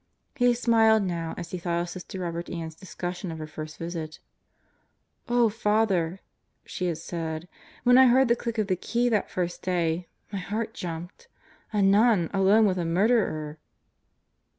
[0.35, 4.17] He smiled now as he thought of Sister Robert Ann's discussion of her first visit.
[5.29, 6.21] "Oh, Father,"
[6.65, 7.47] she had said,
[7.83, 11.27] "when I heard, the click of the key that first day, my heart jumped
[11.71, 13.59] a nun alone with a murderer!"